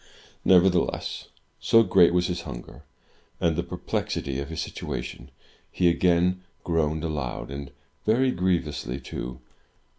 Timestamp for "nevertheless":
0.43-1.27